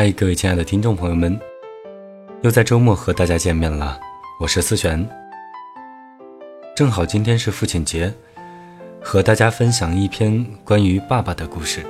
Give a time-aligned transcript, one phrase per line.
[0.00, 1.36] 嗨，各位亲爱的听众朋友们，
[2.42, 3.98] 又在周末和大家见面了。
[4.38, 5.04] 我是思璇，
[6.76, 8.14] 正好今天是父亲节，
[9.02, 11.84] 和大家分享一篇关于爸爸的故事。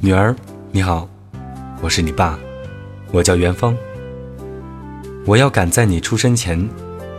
[0.00, 0.34] 女儿，
[0.72, 1.08] 你好，
[1.80, 2.36] 我是你爸，
[3.12, 3.72] 我叫元芳。
[5.24, 6.68] 我要赶在你出生前，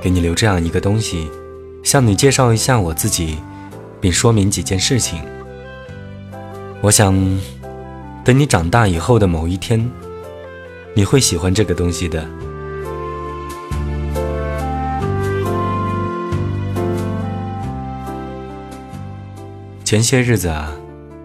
[0.01, 1.29] 给你留这样一个东西，
[1.83, 3.37] 向你介绍一下我自己，
[4.01, 5.21] 并说明几件事情。
[6.81, 7.13] 我想，
[8.26, 9.89] 等你长大以后的某一天，
[10.95, 12.27] 你会喜欢这个东西的。
[19.85, 20.73] 前些日子啊。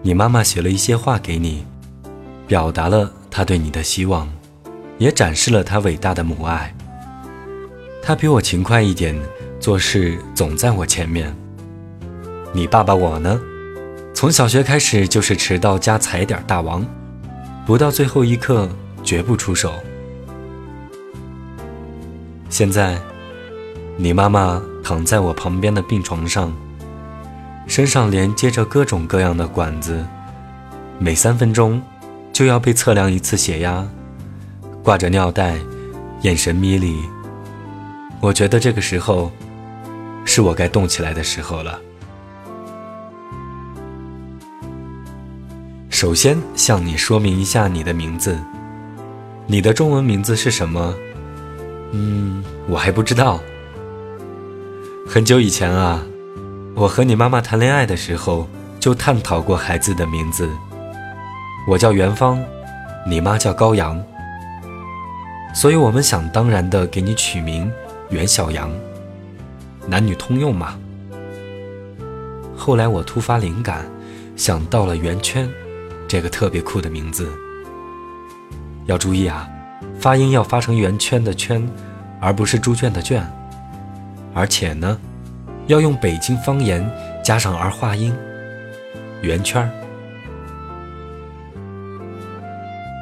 [0.03, 1.65] 你妈妈写了一些话给你，
[2.47, 4.29] 表达了她对你的希望，
[4.99, 6.73] 也展示了她伟大的母爱。
[8.07, 9.13] 他比我勤快一点，
[9.59, 11.35] 做事总在我前面。
[12.53, 13.37] 你爸爸我呢，
[14.13, 16.85] 从小学开始就是迟到加踩点大王，
[17.65, 18.69] 不到最后一刻
[19.03, 19.73] 绝不出手。
[22.47, 22.97] 现在，
[23.97, 26.53] 你妈妈躺在我旁边的病床上。
[27.67, 30.01] 身上连接着各种各样的管子，
[30.97, 31.81] 每三分钟
[32.31, 33.85] 就要被测量一次血压，
[34.81, 35.57] 挂着尿袋，
[36.21, 36.97] 眼神迷离。
[38.19, 39.31] 我觉得这个时候
[40.25, 41.79] 是我该动起来的时候了。
[45.89, 48.37] 首先向你说明一下你的名字，
[49.45, 50.93] 你的中文名字是什么？
[51.91, 53.39] 嗯，我还不知道。
[55.07, 56.03] 很久以前啊。
[56.75, 58.47] 我和你妈妈谈恋爱的时候，
[58.79, 60.47] 就探讨过孩子的名字。
[61.67, 62.39] 我叫元芳，
[63.07, 63.99] 你妈叫高阳，
[65.55, 67.71] 所以我们想当然的给你取名
[68.09, 68.71] 袁小阳，
[69.87, 70.77] 男女通用嘛。
[72.55, 73.85] 后来我突发灵感，
[74.35, 75.49] 想到了圆圈，
[76.07, 77.29] 这个特别酷的名字。
[78.85, 79.47] 要注意啊，
[79.99, 81.67] 发音要发成圆圈的圈，
[82.19, 83.25] 而不是猪圈的圈。
[84.33, 84.97] 而且呢。
[85.67, 86.89] 要用北京方言
[87.21, 88.15] 加上儿化音，
[89.21, 89.69] 圆圈儿。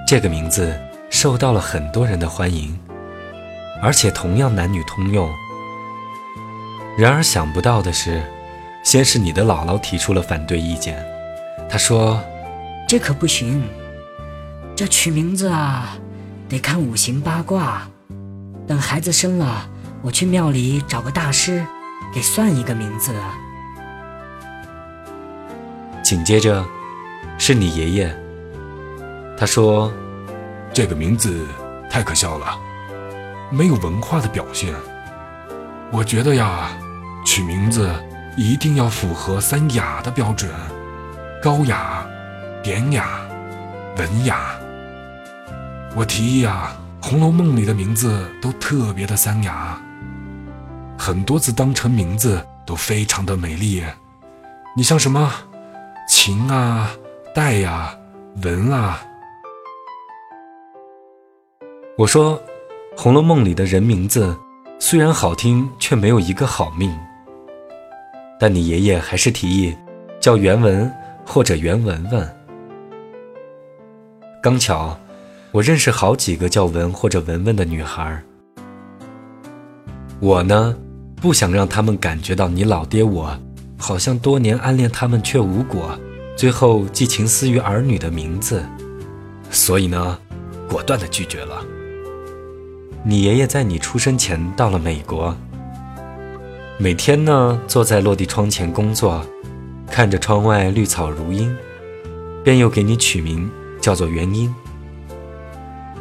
[0.08, 0.76] 这个名字
[1.12, 2.76] 受到了很多人的欢迎，
[3.86, 5.32] 而且同样男女通用。
[6.98, 8.24] 然而想不到的是，
[8.84, 11.06] 先是你的姥姥提出了反对意见，
[11.70, 12.20] 她说
[12.90, 13.62] ：“这可不行，
[14.76, 15.96] 这取名字啊，
[16.50, 17.88] 得看五行八卦。
[18.68, 19.70] 等孩子生了，
[20.02, 21.64] 我去庙里找个大师。”
[22.14, 23.14] 给算一个名字！
[26.02, 26.66] 紧接着
[27.38, 28.16] 是你爷爷，
[29.38, 29.92] 他说
[30.74, 31.46] ：“这个名字
[31.90, 32.58] 太可笑了，
[33.56, 34.74] 没有文化的表现。
[35.92, 36.70] 我觉得呀，
[37.26, 37.90] 取名字
[38.36, 40.52] 一定要符合三雅的标准：
[41.42, 42.06] 高雅、
[42.62, 43.22] 典雅、
[43.98, 44.42] 文雅。
[45.96, 49.80] 我提议啊，《红楼梦》里的名字都特别的三雅。”
[51.00, 53.84] 很多字当成名字都非常的美丽，
[54.76, 55.32] 你像什么
[56.10, 56.90] 情啊、
[57.34, 57.96] 黛呀、
[58.44, 59.00] 文啊。
[61.98, 62.38] 我说，
[62.98, 64.36] 《红楼梦》里的人名字
[64.80, 66.98] 虽然好听，却没有一个好命。
[68.40, 69.76] 但你爷爷还是提议
[70.20, 70.92] 叫袁文
[71.26, 72.38] 或者袁文文。
[74.42, 74.98] 刚巧，
[75.52, 78.22] 我认识好几个叫文或者文文的女孩。
[80.20, 80.76] 我呢？
[81.22, 83.36] 不想让他们感觉到你老爹我
[83.80, 85.98] 好像多年暗恋他们却无果，
[86.36, 88.64] 最后寄情思于儿女的名字，
[89.50, 90.20] 所以呢，
[90.70, 91.66] 果断的拒绝了。
[93.08, 95.38] 你爷爷在你出生前到了美国，
[96.80, 99.24] 每天呢坐在落地窗前工作，
[99.92, 101.56] 看着窗外绿草如茵，
[102.44, 103.48] 便又给你取名
[103.80, 104.52] 叫做元英。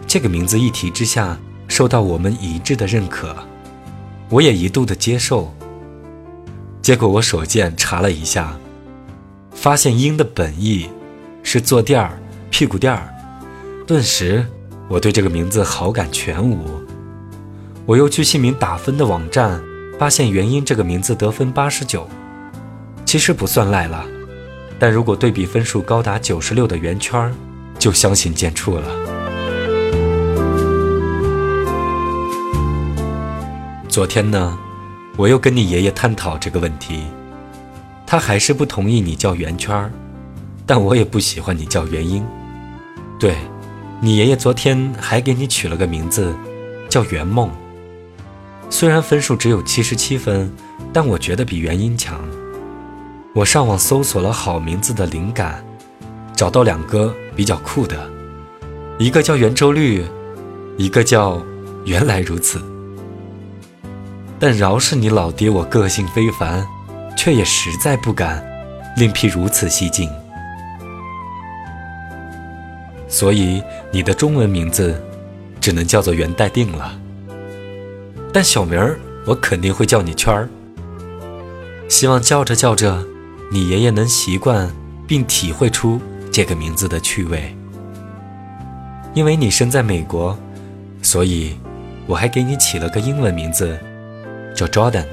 [0.07, 3.37] 这个名字一提之下，受到我们一致的认可。
[4.31, 5.55] 我也一度的接受，
[6.81, 8.59] 结果我手贱查了一下，
[9.51, 10.89] 发现“鹰”的本意
[11.43, 12.19] 是坐垫儿、
[12.49, 13.15] 屁股垫儿，
[13.87, 14.47] 顿时
[14.89, 16.83] 我对这个名字好感全无。
[17.87, 19.63] 我又去姓名打分的网站
[19.99, 22.09] 发现元英这个名字得分八十九，
[23.05, 24.07] 其实不算赖了，
[24.79, 27.31] 但如果对比分数高达九十六的圆圈，
[27.79, 28.89] 就相形见绌了。
[33.87, 34.59] 昨天呢，
[35.19, 37.03] 我又跟你爷爷探讨这个问题，
[38.07, 39.93] 他还是不同意你叫圆圈，
[40.65, 42.25] 但我也不喜欢你叫元英。
[43.21, 43.37] 对，
[44.01, 46.35] 你爷爷昨天还给你取了个名字，
[46.89, 47.51] 叫圆梦。
[48.71, 50.53] 虽然分数只有七十七分，
[50.93, 52.21] 但我觉得比原因强。
[53.33, 55.65] 我上网搜索了好名字的灵感，
[56.37, 58.11] 找到两个比较酷的，
[58.99, 60.05] 一个叫圆周率，
[60.77, 61.43] 一个叫
[61.85, 62.63] 原来如此。
[64.39, 66.67] 但饶是你老爹我个性非凡，
[67.17, 68.45] 却也实在不敢
[68.97, 70.11] 另辟如此蹊径。
[73.09, 73.63] 所以
[73.93, 75.01] 你的中文名字
[75.61, 77.01] 只能叫做元待定了。
[78.35, 80.49] 但小名儿我肯定会叫你圈儿。
[81.89, 83.01] 希望叫着叫着，
[83.53, 84.69] 你爷爷能习惯
[85.07, 86.01] 并体会出
[86.33, 87.57] 这个名字的趣味。
[89.15, 90.37] 因为你生在美国，
[91.01, 91.57] 所以
[92.09, 93.79] 我还给你起了个英文名字，
[94.53, 95.07] 叫 Jordan。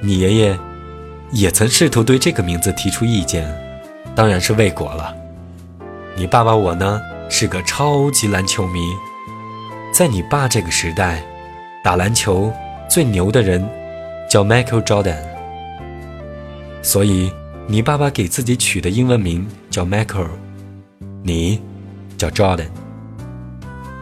[0.00, 0.56] 你爷爷
[1.32, 3.52] 也曾试图对这个名字提出意见，
[4.14, 5.12] 当然是未果了。
[6.14, 8.80] 你爸爸我呢是个超级篮球迷，
[9.92, 11.26] 在你爸这个时代。
[11.86, 12.52] 打篮球
[12.88, 13.64] 最牛的人
[14.28, 15.22] 叫 Michael Jordan，
[16.82, 17.30] 所以
[17.68, 20.26] 你爸爸给自己取的英文名叫 Michael，
[21.22, 21.62] 你
[22.18, 22.66] 叫 Jordan。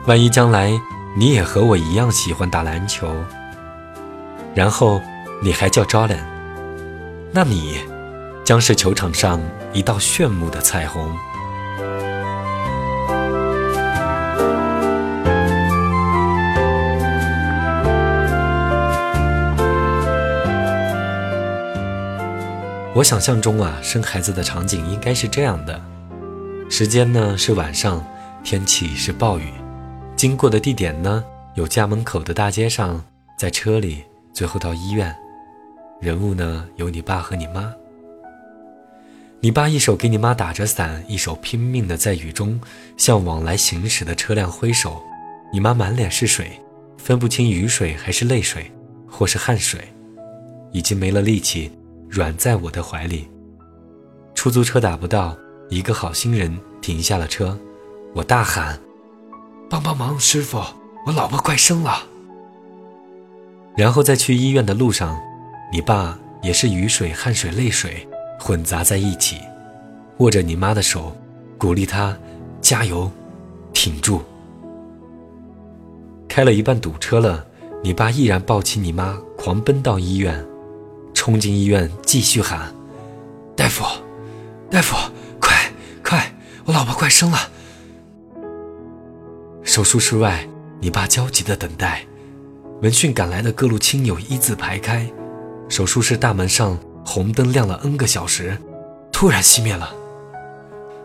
[0.06, 0.72] 万一将来
[1.14, 3.06] 你也和我一样喜欢打篮球，
[4.54, 4.98] 然后
[5.42, 6.24] 你还叫 Jordan，
[7.32, 7.80] 那你
[8.44, 9.38] 将是球场上
[9.74, 11.14] 一道炫目的彩虹。
[22.94, 25.82] 我想象中啊，生孩子的场景应该是这样的：
[26.70, 28.06] 时间呢是晚上，
[28.44, 29.52] 天气是暴雨，
[30.14, 31.24] 经过的地点呢
[31.56, 33.04] 有家门口的大街上，
[33.36, 35.12] 在车里，最后到医院。
[36.00, 37.74] 人物呢有你爸和你妈。
[39.40, 42.60] 你爸一手给你妈打着伞，一手拼命的在雨中
[42.96, 45.02] 向往来行驶的车辆挥手。
[45.52, 46.60] 你妈满脸是水，
[46.96, 48.70] 分不清雨水还是泪水，
[49.08, 49.80] 或是汗水，
[50.70, 51.72] 已经没了力气。
[52.08, 53.28] 软在我的怀里。
[54.34, 55.36] 出租车打不到，
[55.70, 57.58] 一个好心人停下了车。
[58.14, 58.78] 我大喊
[59.68, 60.58] ：“帮帮忙，师傅，
[61.06, 62.04] 我老婆快生了！”
[63.76, 65.18] 然后在去医院的路上，
[65.72, 68.06] 你爸也是雨水、汗水、泪水
[68.38, 69.38] 混杂在一起，
[70.18, 71.16] 握着你妈的手，
[71.58, 72.16] 鼓励她
[72.60, 73.10] 加油，
[73.72, 74.22] 挺住。
[76.28, 77.44] 开了一半堵车了，
[77.82, 80.44] 你爸毅然抱起你妈，狂奔到医院。
[81.24, 82.70] 冲进医院，继续喊
[83.56, 83.82] ：“大夫，
[84.70, 84.94] 大夫，
[85.40, 85.56] 快
[86.04, 86.30] 快，
[86.66, 87.38] 我老婆快生了！”
[89.64, 90.46] 手术室外，
[90.82, 92.04] 你爸焦急的等待。
[92.82, 95.10] 闻讯赶来的各路亲友一字排开。
[95.70, 98.58] 手术室大门上红灯亮了 N 个小时，
[99.10, 99.94] 突然熄灭了。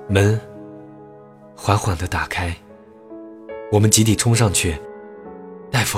[0.09, 0.37] 门
[1.55, 2.53] 缓缓的打开，
[3.71, 4.77] 我们集体冲上去
[5.71, 5.97] ：“大夫，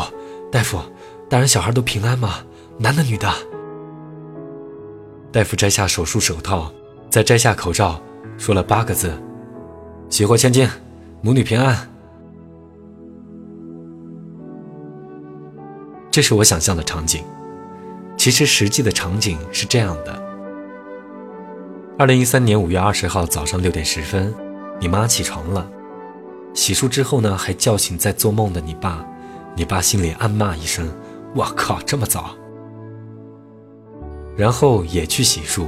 [0.51, 0.79] 大夫，
[1.27, 2.45] 大人小孩都平安吗？
[2.77, 3.27] 男的女的？”
[5.31, 6.69] 大夫摘下手术手套，
[7.09, 8.01] 再摘下口罩，
[8.37, 9.17] 说了八个字
[10.11, 10.67] ：“喜获千金，
[11.21, 11.87] 母女平安。”
[16.11, 17.23] 这是我想象的场景，
[18.17, 20.21] 其实实际的场景是这样的：
[21.97, 24.35] 二零一三年五月二十号早上六点十分，
[24.81, 25.65] 你妈起床了，
[26.53, 29.05] 洗漱之后呢，还叫醒在做梦的你爸，
[29.55, 30.91] 你爸心里暗骂一声
[31.33, 32.35] ：“我靠，这么早！”
[34.35, 35.65] 然后也去洗漱，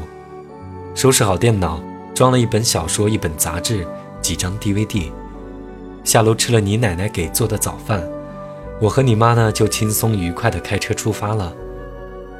[0.95, 1.81] 收拾好电脑，
[2.13, 3.85] 装了一本小说、一本杂志、
[4.21, 5.11] 几张 DVD，
[6.03, 8.03] 下楼吃了你奶奶给做的早饭。
[8.81, 11.53] 我和你妈呢，就轻松愉快地开车出发了。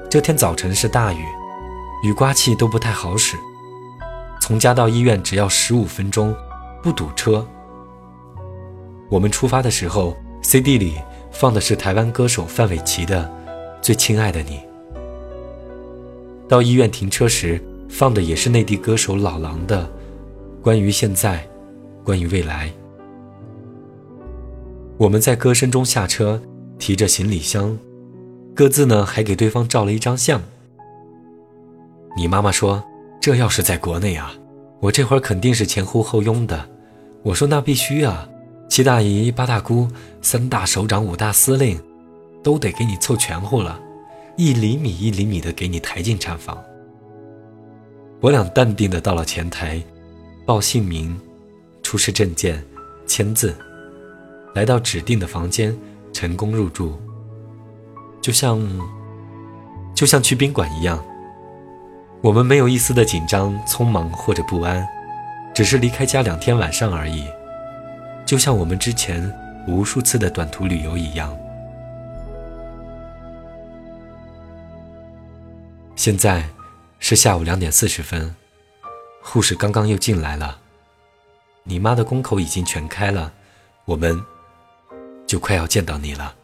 [0.10, 1.24] 这天早晨是大雨，
[2.04, 3.38] 雨刮器都不太好使。
[4.42, 6.36] 从家到医院只要十五分钟，
[6.82, 7.46] 不堵车。
[9.10, 10.96] 我们出发的时候，CD 里
[11.32, 13.24] 放的是台湾歌手范玮琪的
[13.82, 14.58] 《最亲爱的你》。
[16.54, 19.90] 到医院停车时，放的也是内地歌手老狼的
[20.62, 21.44] 《关于现在，
[22.04, 22.70] 关于未来》。
[25.00, 26.40] 我们在歌声中下车，
[26.78, 27.76] 提着行李箱，
[28.54, 30.40] 各自呢还给对方照了一张相。
[32.16, 32.84] 你妈妈说
[33.20, 34.32] ：“这要是在国内啊，
[34.80, 36.70] 我这会儿肯定是前呼后拥的。”
[37.26, 38.30] 我说：“那必须啊，
[38.70, 39.88] 七大姨八大姑
[40.22, 41.82] 三大首长五大司令，
[42.44, 43.80] 都得给你凑全乎了。”
[44.36, 46.58] 一厘米一厘米的给你抬进产房。
[48.20, 49.82] 我俩淡定的到了前台，
[50.46, 51.20] 报姓名、
[51.84, 52.64] 出示证件、
[53.06, 53.56] 签字，
[54.56, 55.78] 来到指定的房间，
[56.12, 56.98] 成功入住。
[58.22, 58.60] 就像，
[59.94, 61.04] 就像去宾馆一样，
[62.22, 64.88] 我们没有一丝的紧张、匆忙或者不安，
[65.54, 67.28] 只是离开家两天晚上而已，
[68.26, 69.32] 就像我们之前
[69.68, 71.38] 无数次的短途旅游一样。
[76.04, 76.46] 现在
[77.00, 78.36] 是下午两点四十分，
[79.22, 80.60] 护士刚刚又进来了。
[81.64, 83.32] 你妈的宫口已经全开了，
[83.86, 84.22] 我们
[85.26, 86.36] 就快要见到你了。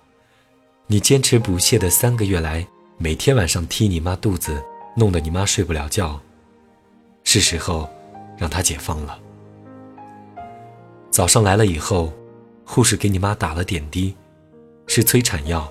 [0.88, 2.66] 你坚持不懈的三个月来，
[2.98, 4.64] 每天晚上踢你妈肚子，
[4.96, 6.18] 弄得你妈睡不了觉，
[7.26, 7.90] 是时候
[8.38, 9.20] 让她解放了。
[11.12, 12.14] 早上来了以后，
[12.64, 14.16] 护士给你妈打了点滴，
[14.88, 15.70] 是催产药。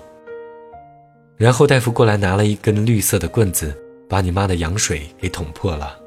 [1.39, 3.73] 然后大夫过来拿了一根绿色的棍子，
[4.09, 5.97] 把你妈的羊水给捅破了。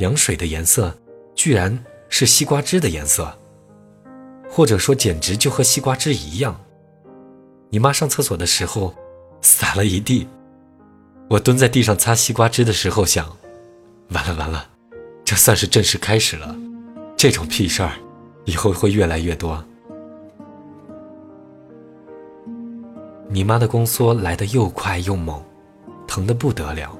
[0.00, 0.94] 羊水的颜色
[1.34, 3.34] 居然是西瓜汁的颜色，
[4.50, 6.60] 或者说简直就和西瓜汁一样。
[7.70, 8.94] 你妈上厕所的时候
[9.40, 10.28] 洒了一地，
[11.30, 13.34] 我蹲在地上擦西瓜汁的时候想：
[14.10, 14.68] 完了完了，
[15.24, 16.54] 这算是正式开始了。
[17.16, 17.92] 这种屁事儿
[18.44, 19.64] 以后会越来越多。
[23.32, 25.40] 你妈的宫缩来得又快又猛，
[26.04, 26.98] 疼得不得了。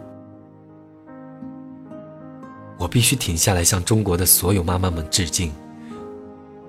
[2.78, 5.52] 我必须停下来向中国的所有妈妈们致敬。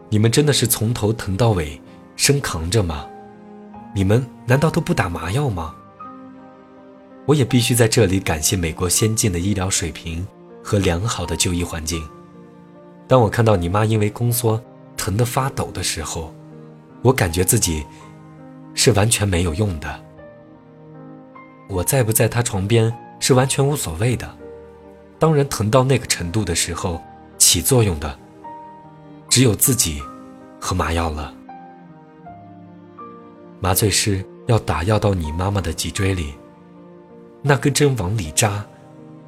[0.10, 1.80] 你们真的是从头疼到尾，
[2.16, 3.06] 生扛着吗？
[3.94, 5.76] 你们难道都不打麻药吗？
[7.28, 10.26] 我也必须在这里感谢美国先进的医疗水平
[10.64, 12.04] 和良好的就医环境。
[13.08, 14.60] 当我看到你妈因为宫缩
[14.98, 16.34] 疼得发抖的时候，
[17.04, 17.86] 我感觉自己。
[18.74, 20.04] 是完全没有用的。
[21.70, 24.30] 我在不在他床边是完全无所谓的。
[25.18, 27.02] 当人疼到那个程度的时候，
[27.38, 28.18] 起作用的
[29.30, 30.02] 只有自己
[30.60, 31.34] 和麻药了。
[33.60, 36.34] 麻醉师要打药到你妈妈的脊椎里，
[37.42, 38.66] 那根针往里扎，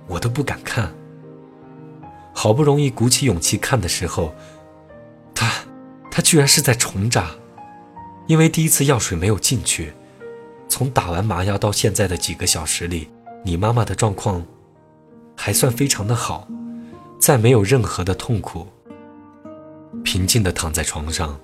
[0.08, 0.92] 我都不敢看。
[2.34, 4.34] 好不容易鼓起勇气看的时候，
[5.36, 5.48] 他，
[6.10, 7.30] 他居然是在重扎。
[8.26, 9.94] 因为第一次药水没有进去，
[10.70, 13.10] 从打完麻药到现在的几个小时里，
[13.44, 14.46] 你妈妈的状况
[15.36, 16.48] 还算非常的好，
[17.20, 18.66] 再没有任何的痛苦，
[20.04, 21.38] 平静的躺在床上。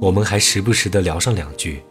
[0.00, 1.82] 我们还时不时的聊上两句。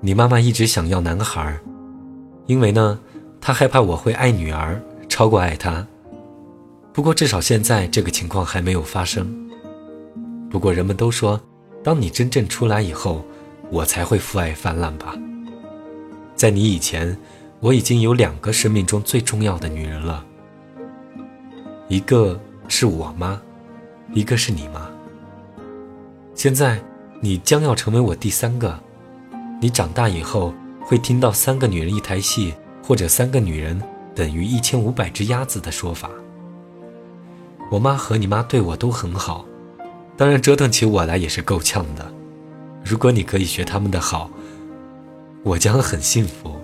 [0.00, 1.58] 你妈妈一直想要男孩，
[2.46, 3.00] 因为呢，
[3.40, 5.86] 她害怕我会爱女儿超过爱她。
[6.98, 9.24] 不过，至少现在这个情况还没有发生。
[10.50, 11.40] 不过，人们都说，
[11.80, 13.24] 当你真正出来以后，
[13.70, 15.16] 我才会父爱泛滥吧。
[16.34, 17.16] 在你以前，
[17.60, 20.26] 我已经有两个生命中最重要的女人了，
[21.86, 22.36] 一个
[22.66, 23.40] 是我妈，
[24.12, 24.90] 一个是你妈。
[26.34, 26.82] 现在，
[27.20, 28.76] 你将要成为我第三个。
[29.62, 32.52] 你长大以后会听到“三个女人一台戏”
[32.82, 33.80] 或者“三个女人
[34.16, 36.10] 等于一千五百只鸭子”的说法。
[37.70, 39.44] 我妈和你妈对我都很好，
[40.16, 42.10] 当然折腾起我来也是够呛的。
[42.82, 44.30] 如果你可以学他们的好，
[45.42, 46.58] 我将很幸福。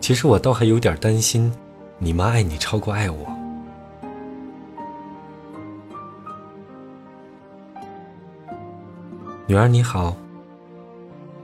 [0.00, 1.52] 其实我倒还有点担心，
[1.98, 3.26] 你妈爱你超过爱我。
[9.46, 10.16] 女儿你好。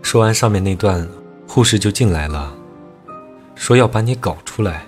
[0.02, 1.06] 说完上面那段，
[1.46, 2.52] 护士就进来了，
[3.54, 4.84] 说要把你搞出来。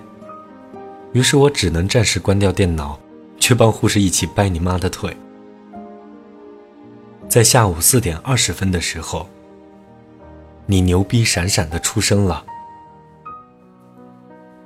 [1.13, 2.97] 于是我只能暂时关掉电脑，
[3.37, 5.15] 去帮护士一起掰你妈的腿。
[7.27, 9.27] 在下午四点二十分的时候，
[10.65, 12.45] 你牛逼闪闪的出生了。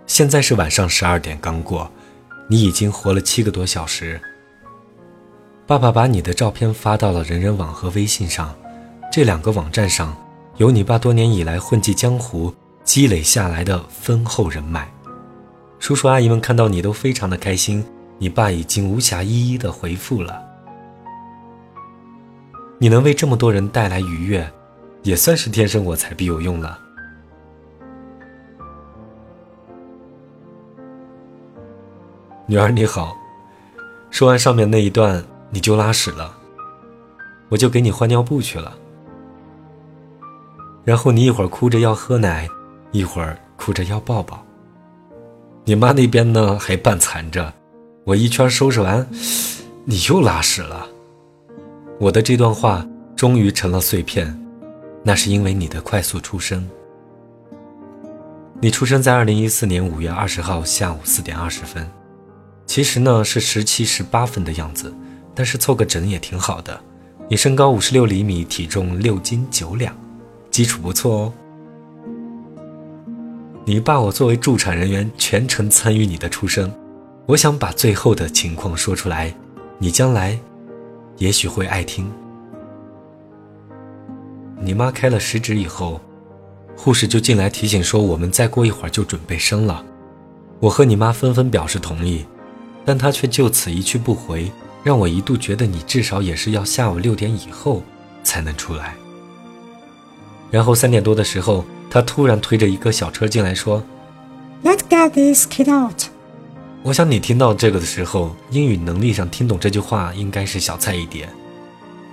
[0.06, 1.90] 现在是晚上十二点刚过，
[2.48, 4.22] 你已经活了七个多小时。
[5.66, 8.56] 爸爸把你的照片发到了人人网和微信上，
[9.12, 10.16] 这两个网站上
[10.58, 14.88] 有你爸多年以来混迹江湖积累下来的丰厚人脉。
[15.80, 17.86] 叔叔阿姨们看到你都非常的开心，
[18.18, 20.42] 你爸已经无暇一一的回复了。
[22.80, 24.52] 你能为这么多人带来愉悦，
[25.04, 26.80] 也算是天生我材必有用了。
[32.48, 33.16] 女儿你好，
[34.12, 36.36] 说完上面那一段你就拉屎了，
[37.50, 38.78] 我就给你换尿布去了。
[40.84, 42.48] 然后你一会儿哭着要喝奶，
[42.92, 44.45] 一会儿哭着要抱抱。
[45.68, 47.52] 你妈那边呢还半残着，
[48.04, 49.08] 我一圈收拾完，
[49.84, 50.88] 你又拉屎了，
[52.00, 54.40] 我的这段话终于成了碎片，
[55.04, 56.70] 那是因为你的快速出生。
[58.62, 61.90] 你出生在二零一四年五月二十号下午四点二十分，
[62.68, 64.94] 其实呢是十七十八分的样子，
[65.34, 66.80] 但是凑个整也挺好的。
[67.28, 69.96] 你身高五十六厘米，体重六斤九两，
[70.52, 71.34] 基础不错哦。
[73.68, 76.72] 你爸我作为助产人员全程参与你的出生，
[77.26, 79.34] 我想把最后的情况说出来，
[79.80, 80.40] 你将来
[81.18, 82.08] 也许会爱听。
[84.62, 86.00] 你妈开了食指以后，
[86.78, 89.84] 护士就进来提醒说我们再过一会儿就准备生了。
[90.60, 92.24] 我和你妈纷纷表示同意，
[92.86, 94.52] 但她却就此一去不回，
[94.84, 97.82] 让我一度觉得你至少也是要下午六点以后
[98.24, 98.94] 才能出来。
[100.52, 101.66] 然后三点多的时候。
[101.96, 103.82] 他突然推着一个小车进来，说
[104.66, 106.08] ：“Let's get this kid out。”
[106.84, 111.30] 我想你听到这个的时候，英语能力上听懂这句话应该是小菜一碟，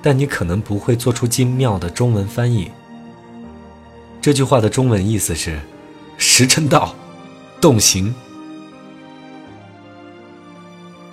[0.01, 2.71] 但你可能不会做出精妙的中文翻译。
[4.21, 5.59] 这句话的中文意思是
[6.17, 6.95] ：“时辰到，
[7.61, 8.15] 动刑。”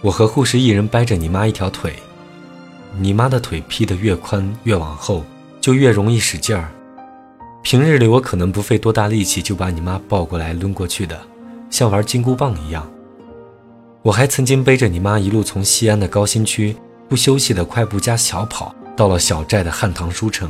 [0.01, 1.95] 我和护士一人掰着你妈一条腿，
[2.99, 5.25] 你妈的腿劈得越宽越往后，
[5.59, 6.69] 就越容易使劲儿。
[7.61, 11.19] 平日里我可能不费多大力气就把你妈抱过来抡过去的，
[11.69, 12.89] 像玩金箍棒一样。
[14.01, 16.75] 我还曾经背着你妈一路从西安的高新区
[17.07, 20.49] 不休息的快步加小跑，到了小寨的汉唐书城。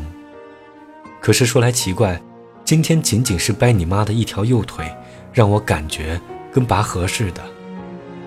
[1.20, 2.22] 可是说来奇怪，
[2.64, 4.90] 今天仅仅是掰你妈的一条右腿，
[5.34, 6.22] 让我感觉
[6.54, 7.42] 跟拔河似的，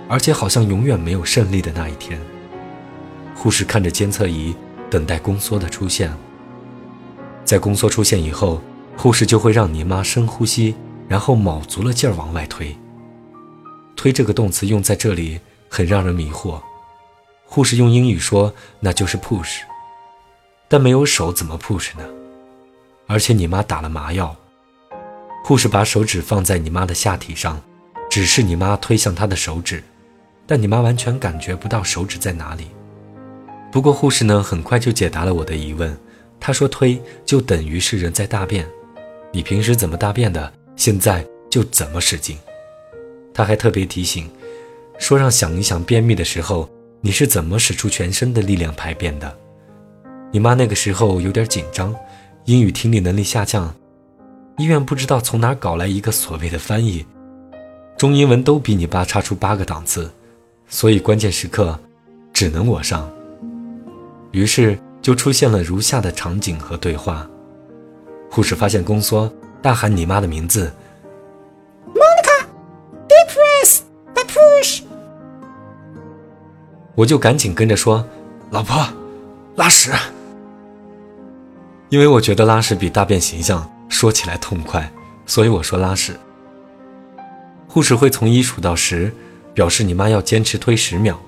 [0.08, 2.20] 而且好像永远没有胜利的那一天。
[3.34, 4.54] 护士看着监测仪，
[4.90, 6.12] 等待宫缩的出现。
[7.44, 8.60] 在宫缩出现以后。
[8.96, 10.74] 护士就会让你妈深呼吸，
[11.08, 12.76] 然后卯足了劲儿往外推。
[13.96, 16.60] 推这个动词用在这里很让人迷惑。
[17.44, 19.60] 护士用英语说那就是 push，
[20.68, 22.04] 但没有手怎么 push 呢？
[23.06, 24.34] 而且你妈打了麻药。
[25.44, 27.60] 护士把手指放在你妈的下体上，
[28.08, 29.82] 指示你妈推向她的手指，
[30.46, 32.68] 但你妈完全感觉不到手指在哪里。
[33.72, 35.98] 不过护士呢，很快就解答了我的疑问。
[36.38, 38.66] 她说推就等于是人在大便。
[39.32, 42.36] 你平时怎么大便的，现在就怎么使劲。
[43.32, 44.30] 他还特别提醒，
[44.98, 46.68] 说让想一想便秘的时候
[47.00, 49.34] 你是怎么使出全身的力量排便的。
[50.30, 51.94] 你妈那个时候有点紧张，
[52.44, 53.74] 英语听力能力下降，
[54.58, 57.04] 医院不知道从哪搞来一个所谓的翻译，
[57.96, 60.12] 中英文都比你爸差出八个档次，
[60.68, 61.78] 所以关键时刻
[62.34, 63.10] 只能我上。
[64.30, 67.26] 于是就出现了如下的场景和对话。
[68.34, 70.72] 护士发现宫缩，大喊你妈的名字
[71.94, 74.80] ：“Monica，deep breath，I push。”
[76.96, 78.02] 我就赶紧跟着说
[78.48, 78.88] ：“老婆，
[79.56, 79.92] 拉屎。”
[81.90, 84.90] 因为我觉得拉屎比大便形象，说起来痛快，
[85.26, 86.18] 所以我说拉屎。
[87.68, 89.12] 护士会从一数到十，
[89.52, 91.18] 表示你妈要坚持推十秒，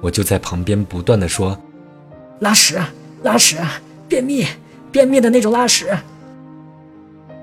[0.00, 1.60] 我就在旁边不断的说
[2.38, 2.80] ：“拉屎，
[3.24, 3.56] 拉屎，
[4.08, 4.46] 便秘，
[4.92, 5.88] 便秘的那种拉屎。”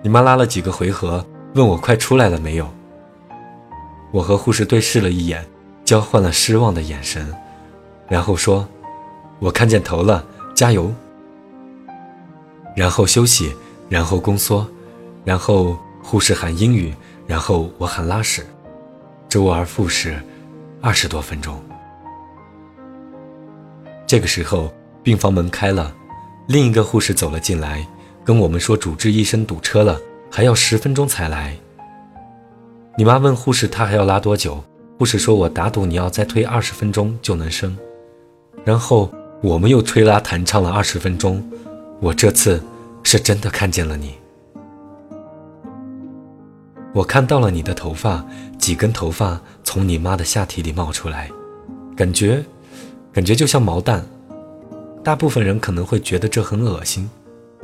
[0.04, 2.68] 你妈拉了几个回合，问我快出来了没有。
[4.12, 5.48] 我和护士对视了一眼，
[5.86, 7.34] 交换了失望的眼神，
[8.10, 8.68] 然后说
[9.40, 10.22] ：“我看见头了，
[10.54, 10.94] 加油。”
[12.76, 13.56] 然后休息，
[13.88, 14.68] 然后宫缩，
[15.24, 16.94] 然后护士喊英语，
[17.26, 18.46] 然后我喊拉屎，
[19.30, 20.22] 周而复始，
[20.82, 21.58] 二十多分钟。
[24.06, 24.70] 这个时候，
[25.02, 25.96] 病房门开了，
[26.48, 27.88] 另一个护士走了进来。
[28.26, 30.00] 跟我们说主治医生堵车了，
[30.32, 31.58] 还要十分钟才来。
[32.98, 34.64] 你妈问护士她还要拉多久，
[34.98, 37.76] 护士说我打赌你要再推二十分钟就能生。
[38.64, 41.44] 然后我们又吹拉弹唱了二十分钟，
[42.00, 42.64] 我这次
[43.04, 44.14] 是真的看见了你，
[46.94, 48.26] 我看到了你的头发，
[48.58, 51.30] 几根头发从你妈的下体里冒出来，
[51.98, 52.42] 感觉，
[53.12, 54.06] 感觉就像毛蛋。
[55.04, 57.10] 大部分人可能会觉得这很恶心。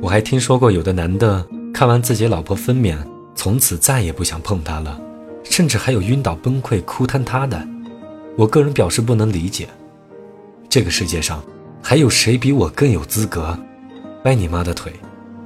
[0.02, 2.98] 我还听说过有的男的看完自己老婆分娩，
[3.36, 5.00] 从此再也不想碰她了，
[5.44, 7.62] 甚至还有晕倒崩溃哭坍塌的。
[8.38, 9.68] 我个人表示不能理解。
[10.70, 11.44] 这个世界上
[11.82, 13.58] 还有谁比我更有资格
[14.24, 14.94] 掰你妈的腿，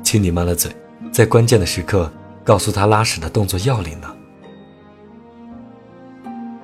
[0.04, 0.72] 亲你妈的嘴，
[1.12, 2.12] 在关键的时刻
[2.44, 4.14] 告诉她拉屎的动作要领呢？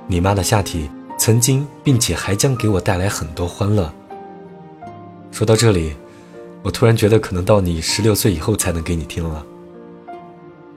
[0.06, 3.92] 你妈的下体曾经，并且还将给我带来很多欢乐。
[5.32, 5.96] 说到这里。
[6.62, 9.46] 我突然觉得可能到你十六岁以后才能给你听了。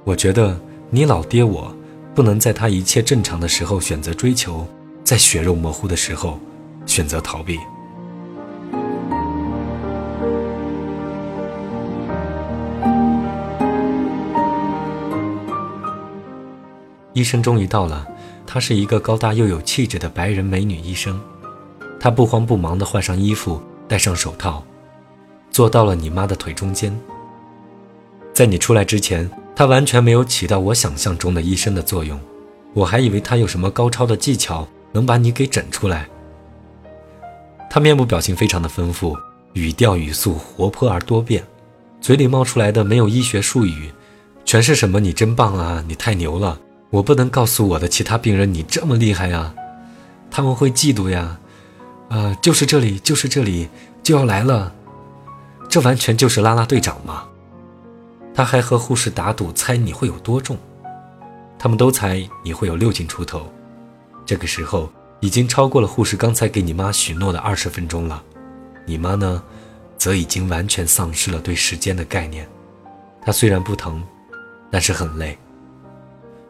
[0.05, 0.59] 我觉得
[0.91, 1.75] 你老爹我
[2.15, 4.67] 不能在他一切正常的时候选择追求
[5.03, 6.39] 在血肉模糊的时候
[6.87, 7.59] 选择逃避。
[17.15, 18.07] 医生终于到了
[18.47, 21.21] 他是一个高大又有气质的白人美女医生。
[22.01, 24.65] 他不慌不忙的换上衣服戴上手套
[25.53, 26.99] 坐到了你妈的腿中间。
[28.33, 32.19] 在你出来之前，他完全没有起到我想象中的医生的作用，
[32.73, 36.09] 我还以为他有什么高超的技巧能把你给整出来。
[37.71, 39.17] 他面部表情非常的丰富，
[39.53, 41.45] 语调语速活泼而多变，
[42.01, 43.91] 嘴里冒出来的没有医学术语，
[44.45, 46.59] 全是什么“你真棒啊，你太牛了”。
[46.91, 49.55] 我不能告诉我的其他病人你这么厉害呀，
[50.31, 51.39] 他们会嫉妒呀。
[52.09, 53.69] 啊，就是这里，就是这里，
[54.03, 54.71] 就要来了，
[55.73, 57.27] 这完全就是拉拉队长嘛。
[58.35, 60.55] 他还和护士打赌，猜你会有多重。
[61.59, 63.51] 他们都猜你会有六斤出头。
[64.27, 68.23] 这个时候已经超过了护士刚才给你妈许诺的二十分钟了。
[68.85, 69.43] 你妈呢，
[69.97, 72.47] 则已经完全丧失了对时间的概念。
[73.23, 74.05] 她虽然不疼，
[74.71, 75.39] 但是很累。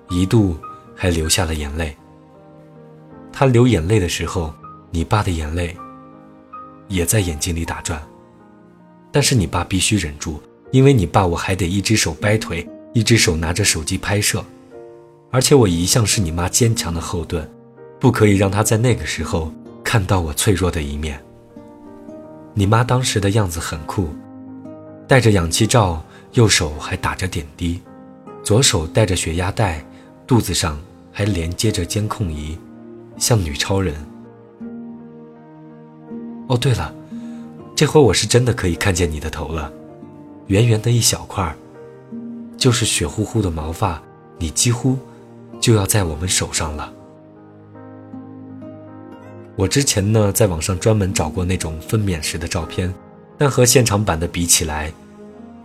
[0.09, 0.59] 一度
[0.97, 1.97] 还流下了眼泪。
[3.33, 4.53] 她流眼泪的时候，
[4.91, 5.77] 你爸的眼泪
[6.89, 8.03] 也在眼睛里打转，
[9.12, 10.40] 但是你爸必须忍住，
[10.72, 14.44] 因为你爸我还得一只手掰腿，一只手拿着手机拍摄，
[15.31, 17.48] 而且我一向是你妈坚强的后盾，
[18.01, 19.53] 不可以让她在那个时候
[19.85, 21.22] 看到我脆弱的一面。
[22.55, 24.09] 你妈当时的样子很酷，
[25.07, 27.81] 戴着氧气罩，右手还打着点滴，
[28.42, 29.85] 左手戴着血压带。
[30.25, 30.81] 肚子上
[31.12, 32.57] 还连接着监控仪，
[33.18, 33.94] 像女超人。
[36.46, 36.94] 哦，对了，
[37.83, 39.68] 这回我是真的可以看见你的头了，
[40.47, 41.53] 圆圆的一小块，
[42.57, 44.01] 就是血乎乎的毛发，
[44.38, 44.97] 你几乎
[45.61, 46.92] 就要在我们手上了。
[49.57, 52.95] 我之前呢，在网上专门找过那种分娩时的照片，
[53.37, 54.92] 但和现场版的比起来，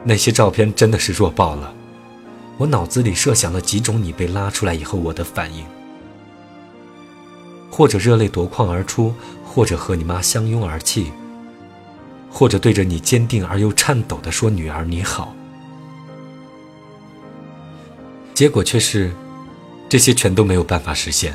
[0.03, 1.71] 那些照片真的是弱爆了。
[2.57, 5.63] 我脑子里设想了几种你被拉出来以后我的反应，
[7.69, 9.13] 或者热泪夺眶而出，
[9.45, 11.11] 或者和你妈相拥而泣，
[12.37, 15.33] 或者对着你坚定而又颤抖地说“女儿你好”。
[18.35, 19.11] 结果却是，
[19.89, 21.33] 这些全都没有办法实现，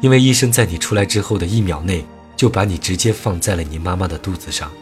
[0.00, 2.02] 因为医生在你出来之后的一秒内
[2.34, 4.72] 就把你直接放在了你妈妈的肚子上。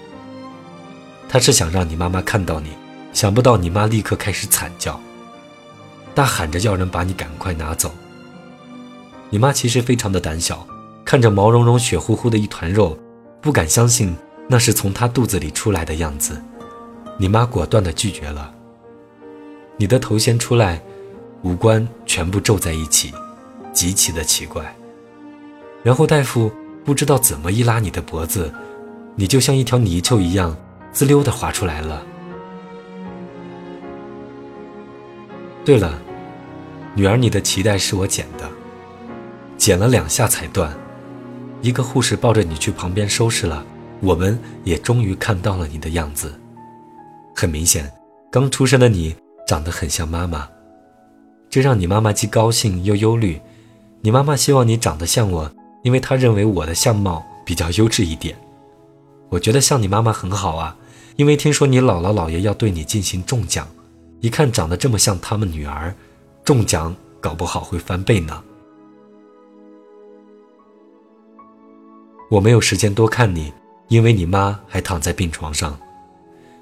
[1.28, 2.68] 他是想让你妈妈看到你，
[3.12, 5.00] 想不到你妈立刻开始惨叫。
[6.14, 7.92] 大喊着要人把你赶快拿走。
[9.30, 10.64] 你妈其实非常的胆小，
[11.04, 12.96] 看着毛茸茸、血乎乎的一团肉，
[13.42, 14.16] 不敢相信
[14.50, 16.42] 那是从她肚子里出来的样子。
[17.16, 18.52] 你妈果断地拒绝了。
[19.76, 20.82] 你的头先出来，
[21.42, 23.12] 五官全部皱在一起，
[23.72, 24.74] 极其的奇怪。
[25.84, 26.50] 然后大夫
[26.84, 28.52] 不知道怎么一拉你的脖子，
[29.14, 30.56] 你就像一条泥鳅一样，
[30.92, 32.02] 滋溜地滑出来了。
[35.64, 35.96] 对了，
[36.96, 38.50] 女儿，你的脐带是我剪的，
[39.56, 40.76] 剪了两下才断。
[41.62, 43.64] 一个护士抱着你去旁边收拾了，
[44.00, 46.32] 我们也终于看到了你的样子。
[47.34, 47.90] 很明显，
[48.30, 49.14] 刚出生的你
[49.46, 50.48] 长得很像妈妈，
[51.48, 53.40] 这让你妈妈既高兴又忧虑。
[54.02, 55.50] 你妈妈希望你长得像我，
[55.82, 58.36] 因为她认为我的相貌比较优质一点。
[59.28, 60.76] 我觉得像你妈妈很好啊，
[61.16, 63.68] 因为听说你姥姥姥爷要对你进行中奖。
[64.20, 65.94] 一看长得这么像他们女儿，
[66.44, 68.42] 中奖搞不好会翻倍呢。
[72.30, 73.52] 我没有时间多看你，
[73.90, 75.76] 因为你妈还躺在病床上，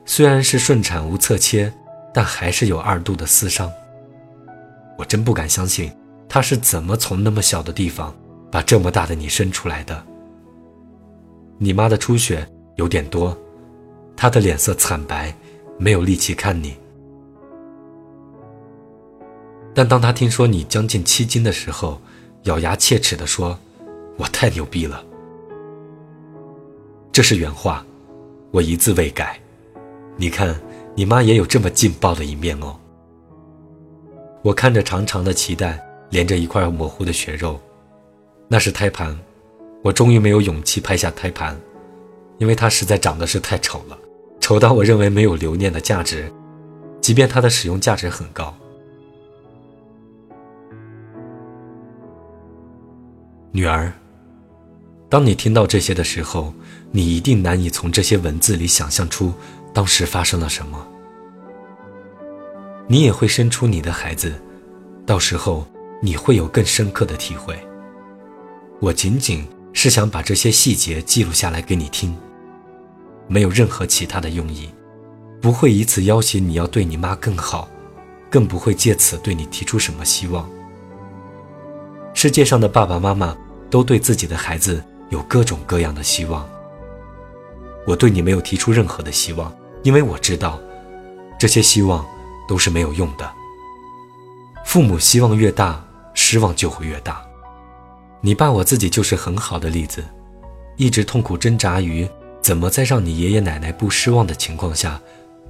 [0.07, 1.71] 虽然是顺产无侧切，
[2.13, 3.71] 但还是有二度的撕伤。
[4.97, 5.93] 我真不敢相信，
[6.27, 8.17] 她是怎么从那么小的地方
[8.51, 10.03] 把这么大的你生出来的。
[11.59, 13.37] 你妈的出血有点多，
[14.17, 15.35] 她的脸色惨白，
[15.77, 16.75] 没有力气看你。
[19.75, 22.01] 但当她听说你将近七斤的时候，
[22.45, 23.59] 咬牙切齿地说
[24.17, 25.05] ：“我太牛逼了。”
[27.19, 27.85] 这是原话，
[28.53, 29.37] 我一字未改。
[30.17, 30.55] 你看，
[30.95, 32.79] 你妈也有这么劲爆的一面哦。
[34.41, 37.59] 我看着长长的脐带连着一块模糊的血肉，
[38.47, 39.19] 那是胎盘。
[39.83, 41.61] 我终于没有勇气拍下胎盘，
[42.39, 43.99] 因为它实在长得是太丑了，
[44.39, 46.33] 丑到我认为没有留念的价值，
[47.01, 48.55] 即便它的使用价值很高。
[53.51, 53.93] 女儿，
[55.09, 56.55] 当你听到这些的时候，
[56.91, 59.33] 你一定难以从这些文字里想象出
[59.73, 60.87] 当时发生了什么。
[62.87, 64.33] 你也会生出你的孩子，
[65.05, 65.67] 到时候
[66.03, 67.59] 你会有更深刻的体会。
[68.81, 72.17] 我仅仅是想把这些细节记录下来给你听，
[73.27, 74.71] 没有任何其他的用意，
[75.43, 77.69] 不会以此要挟你要对你妈更好，
[78.31, 80.49] 更不会借此对你提出什么希望。
[82.15, 83.37] 世界上的爸爸妈妈
[83.69, 86.49] 都对自己的孩子有各种各样的希望。
[87.89, 89.51] 我对你没有提出任何的希望，
[89.83, 90.61] 因为我知道，
[91.39, 92.07] 这些希望
[92.47, 93.27] 都是没有用的。
[94.67, 97.25] 父母希望越大，失望就会越大。
[98.21, 100.05] 你爸我自己就是很好的例子，
[100.77, 102.07] 一直痛苦挣扎于
[102.43, 105.01] 怎么在让你爷爷奶奶不失望的情况下，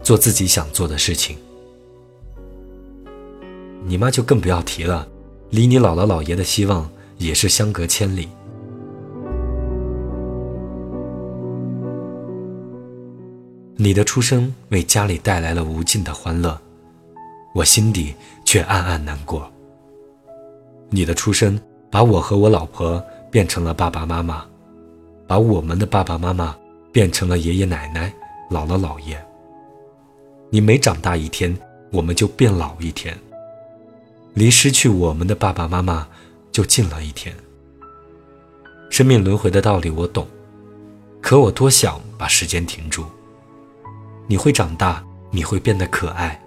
[0.01, 1.37] 做自己想做的事情。
[3.85, 5.09] 你妈就更不要提了，
[5.51, 8.29] 离你姥姥姥爷的希望也是相隔千里。
[13.81, 16.61] 你的出生为家里带来了无尽的欢乐，
[17.55, 18.13] 我心底
[18.45, 19.49] 却暗暗难过。
[20.91, 21.57] 你的出生
[21.89, 24.45] 把我和我老婆变成了爸爸妈妈，
[25.29, 26.57] 把我们的爸爸妈妈
[26.91, 28.13] 变成了爷爷奶奶、
[28.51, 29.17] 姥姥姥爷。
[30.51, 31.57] 你每长大一天，
[31.93, 33.17] 我们就变老一天，
[34.35, 36.09] 离失去我们的爸爸妈妈
[36.51, 37.33] 就近了一天。
[38.91, 40.27] 生命轮回的道理我懂，
[41.21, 43.07] 可我多想把时间停住。
[44.31, 46.39] 你会长大，你会变得可爱，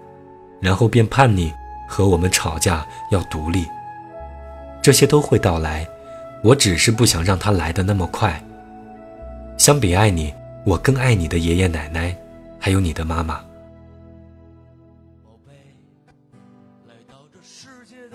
[0.60, 1.52] 然后变叛逆，
[1.88, 3.66] 和我们吵架，要独立。
[4.80, 5.84] 这些都会到来，
[6.44, 8.40] 我只是不想让它来的那么快。
[9.58, 10.32] 相比爱你，
[10.64, 12.16] 我更爱你的爷爷奶奶，
[12.56, 13.40] 还有你的妈妈。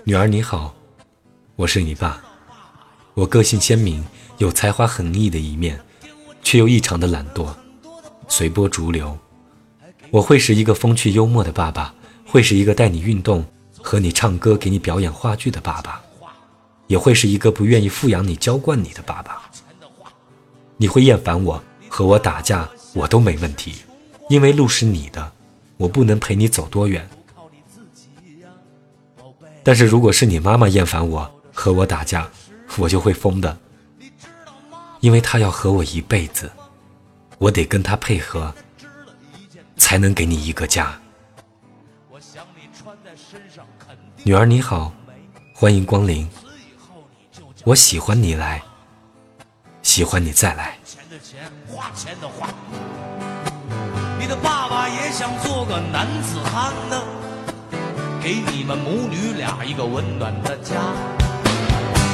[0.05, 0.73] 女儿你好，
[1.57, 2.23] 我是你爸。
[3.15, 4.01] 我个性鲜明，
[4.37, 5.77] 有才华横溢的一面，
[6.41, 7.49] 却又异常的懒惰，
[8.29, 9.17] 随波逐流。
[10.11, 11.93] 我会是一个风趣幽默的爸爸，
[12.25, 13.45] 会是一个带你运动、
[13.81, 16.01] 和你唱歌、给你表演话剧的爸爸，
[16.87, 19.41] 也会是一个不愿意富养你、娇惯你的爸爸。
[20.77, 23.73] 你会厌烦我和我打架，我都没问题，
[24.29, 25.31] 因为路是你的，
[25.77, 27.07] 我不能陪你走多远。
[29.63, 32.29] 但是如果是你妈妈厌烦我和我打架，
[32.77, 33.57] 我就会疯的，
[35.01, 36.49] 因为她要和我一辈子，
[37.39, 38.53] 我得跟她配合。
[39.77, 40.99] 才能给你一个家。
[44.23, 44.91] 女儿你好，
[45.53, 46.27] 欢迎光临。
[47.63, 48.61] 我喜欢你来，
[49.81, 50.77] 喜欢你再来。
[54.19, 57.03] 你的爸爸也想做个男子汉呢，
[58.21, 60.75] 给你们母女俩一个温暖的家。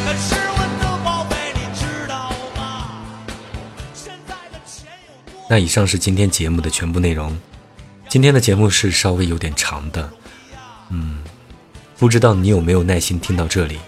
[0.05, 3.01] 可是我的宝贝，你知道吗？
[3.93, 5.45] 现在的钱有多？
[5.49, 7.35] 那以上是今天节目的全部内容。
[8.13, 10.07] 今天的节目是稍微有点长的，
[10.89, 11.23] 嗯，
[11.97, 13.79] 不知道你有没有耐心听到这里。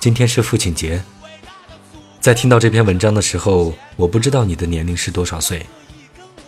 [0.00, 1.04] 今天是父亲节，
[2.18, 5.66] 在听到这篇文章的时候，我不知道你的年龄是多少岁，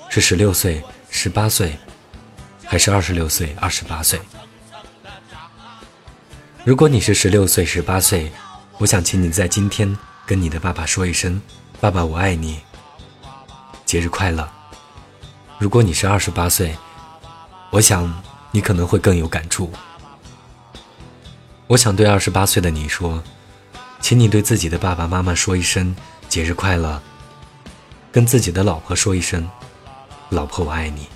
[0.09, 1.77] 是十六岁、十八岁，
[2.65, 4.19] 还是二十六岁、二十八岁？
[6.65, 8.33] 如果你是十六岁、十八岁，
[8.79, 11.39] 我想请你在今天跟你的爸爸说一声
[11.83, 12.59] ：“爸爸，我爱你，
[13.85, 14.51] 节日快乐。”
[15.59, 16.77] 如果你是二十八岁，
[17.71, 19.71] 我想你可能会更有感触。
[21.67, 23.23] 我想对二十八岁的你说，
[24.01, 25.95] 请你对自己的爸爸妈妈说一声
[26.29, 27.03] 节日快乐，
[28.13, 29.49] 跟自己的老婆说一声，
[30.29, 31.09] 老婆我爱你。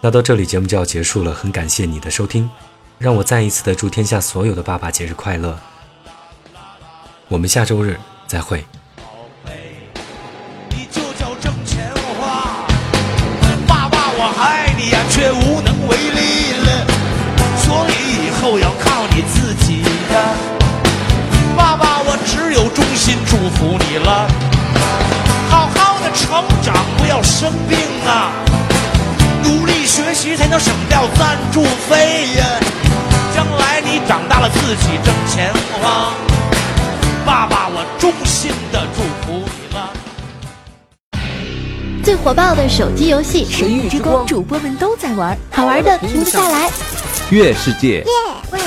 [0.00, 2.50] 那到这里节目就要结束了，很感谢你的收听，
[2.98, 5.58] 让我再一次的祝天下所有的爸爸节日快乐。
[7.28, 8.66] 我们下周日再会。
[23.64, 24.28] 心祝你了，
[25.48, 28.30] 好好的成长，不要生病啊，
[29.42, 32.44] 努力学习才能省掉赞助费呀，
[33.34, 35.50] 将来你长大了自己挣钱
[35.80, 36.12] 花，
[37.24, 39.90] 爸爸，我衷心的祝福你了。
[42.02, 46.70] 最火爆的手机游戏《神域之光》，主播们都在玩，好玩的停不下来。
[47.30, 48.04] 月世界。
[48.50, 48.60] 喂。